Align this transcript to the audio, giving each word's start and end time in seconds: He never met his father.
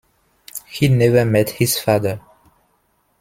He 0.65 0.87
never 0.87 1.25
met 1.25 1.51
his 1.51 1.77
father. 1.77 2.19